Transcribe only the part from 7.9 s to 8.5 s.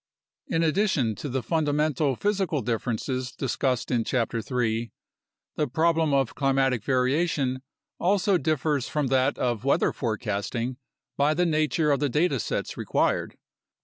also